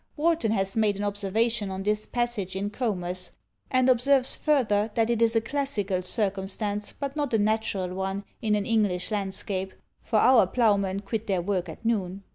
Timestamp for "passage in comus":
2.07-3.33